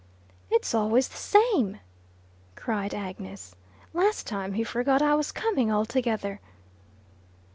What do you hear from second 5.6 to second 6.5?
altogether."